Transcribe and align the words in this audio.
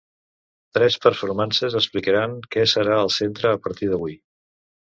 Tres 0.77 0.95
performances 1.03 1.77
explicaran 1.81 2.35
què 2.57 2.65
serà 2.73 2.99
el 3.05 3.15
centre 3.19 3.53
a 3.55 3.63
partir 3.69 3.95
d’avui. 3.95 4.21